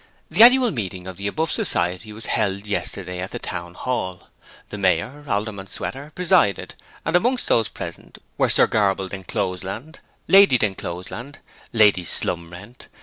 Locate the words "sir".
8.49-8.65